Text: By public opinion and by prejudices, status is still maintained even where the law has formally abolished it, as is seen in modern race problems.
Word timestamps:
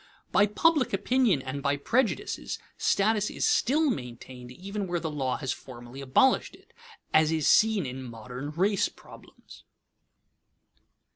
By 0.31 0.47
public 0.47 0.93
opinion 0.93 1.43
and 1.43 1.61
by 1.61 1.77
prejudices, 1.77 2.57
status 2.75 3.29
is 3.29 3.45
still 3.45 3.91
maintained 3.91 4.51
even 4.51 4.87
where 4.87 4.99
the 4.99 5.11
law 5.11 5.37
has 5.37 5.51
formally 5.51 6.01
abolished 6.01 6.55
it, 6.55 6.73
as 7.13 7.31
is 7.31 7.47
seen 7.47 7.85
in 7.85 8.01
modern 8.01 8.49
race 8.49 8.89
problems. 8.89 9.63